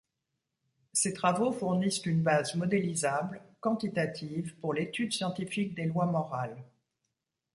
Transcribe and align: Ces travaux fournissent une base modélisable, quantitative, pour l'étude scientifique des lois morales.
Ces 0.93 1.13
travaux 1.13 1.51
fournissent 1.51 2.07
une 2.07 2.23
base 2.23 2.55
modélisable, 2.55 3.39
quantitative, 3.59 4.55
pour 4.59 4.73
l'étude 4.73 5.13
scientifique 5.13 5.75
des 5.75 5.85
lois 5.85 6.07
morales. 6.07 6.57